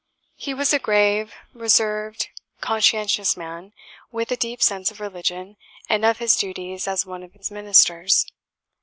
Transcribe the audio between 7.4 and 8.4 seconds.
ministers.